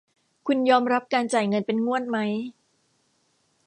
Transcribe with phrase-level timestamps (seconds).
[0.47, 2.31] คุณยอมรับการจ่ายเงินเป็นงวดมั้ย?